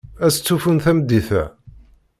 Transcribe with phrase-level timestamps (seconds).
[0.25, 1.43] Ad stufun tameddit-a?